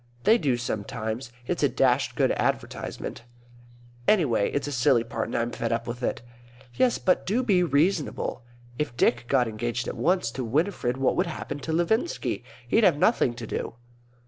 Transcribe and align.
"They 0.23 0.39
do 0.39 0.57
sometimes; 0.57 1.31
it's 1.45 1.61
a 1.61 1.69
dashed 1.69 2.15
good 2.15 2.31
advertisement. 2.31 3.21
Anyway, 4.07 4.49
it's 4.51 4.65
a 4.67 4.71
silly 4.71 5.03
part, 5.03 5.27
and 5.27 5.35
I'm 5.37 5.51
fed 5.51 5.71
up 5.71 5.85
with 5.85 6.01
it." 6.01 6.23
"Yes, 6.73 6.97
but 6.97 7.23
do 7.23 7.43
be 7.43 7.61
reasonable. 7.61 8.41
If 8.79 8.97
Dick 8.97 9.25
got 9.27 9.47
engaged 9.47 9.87
at 9.87 9.95
once 9.95 10.31
to 10.31 10.43
Winifred 10.43 10.97
what 10.97 11.15
would 11.17 11.27
happen 11.27 11.59
to 11.59 11.71
Levinski? 11.71 12.43
He'd 12.67 12.83
have 12.83 12.97
nothing 12.97 13.35
to 13.35 13.45
do." 13.45 13.75